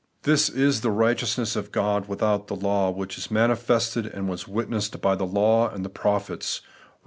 This 0.23 0.49
is 0.49 0.81
* 0.81 0.81
the 0.81 0.89
righteousness 0.89 1.55
of 1.55 1.71
God 1.71 2.07
without 2.07 2.47
the 2.47 2.55
law 2.55 2.89
which 2.89 3.19
is 3.19 3.29
manifested, 3.29 4.07
and 4.07 4.27
was 4.27 4.47
witnessed 4.47 4.99
by 4.99 5.13
the 5.13 5.27
law 5.27 5.69
and 5.71 5.83
tie 5.83 5.91
prophets' 5.91 6.61
(Eom. 6.87 6.99